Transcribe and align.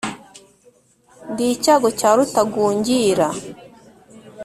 Ndi 1.31 1.45
icyago 1.55 1.87
cya 1.99 2.09
Rutagungira, 2.17 3.27